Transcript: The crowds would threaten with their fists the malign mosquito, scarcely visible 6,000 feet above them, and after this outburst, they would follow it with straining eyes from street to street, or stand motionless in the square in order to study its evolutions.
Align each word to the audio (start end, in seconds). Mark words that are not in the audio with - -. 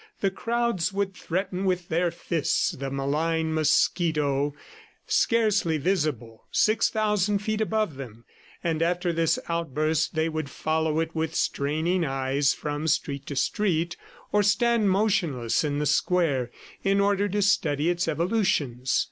The 0.21 0.31
crowds 0.31 0.91
would 0.91 1.13
threaten 1.13 1.63
with 1.63 1.89
their 1.89 2.09
fists 2.09 2.71
the 2.71 2.89
malign 2.89 3.53
mosquito, 3.53 4.55
scarcely 5.05 5.77
visible 5.77 6.47
6,000 6.51 7.37
feet 7.37 7.61
above 7.61 7.97
them, 7.97 8.25
and 8.63 8.81
after 8.81 9.13
this 9.13 9.37
outburst, 9.47 10.15
they 10.15 10.27
would 10.27 10.49
follow 10.49 10.99
it 11.01 11.13
with 11.13 11.35
straining 11.35 12.03
eyes 12.03 12.51
from 12.51 12.87
street 12.87 13.27
to 13.27 13.35
street, 13.35 13.95
or 14.31 14.41
stand 14.41 14.89
motionless 14.89 15.63
in 15.63 15.77
the 15.77 15.85
square 15.85 16.49
in 16.83 16.99
order 16.99 17.29
to 17.29 17.43
study 17.43 17.87
its 17.91 18.07
evolutions. 18.07 18.99